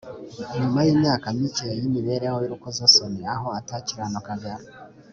nyuma 0.61 0.79
y'imyaka 0.85 1.25
mike 1.39 1.67
y'imibereho 1.81 2.37
y'urukozasoni 2.39 3.21
aho 3.33 3.47
atakiranukaga 3.59 4.53